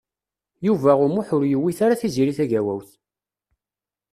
[0.67, 2.89] Yuba U Muḥ ur yewwit ara Tiziri Tagawawt.